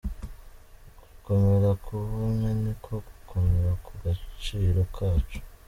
[1.01, 5.39] Gukomera ku bumwe niko gukomera ku gaciro kacu.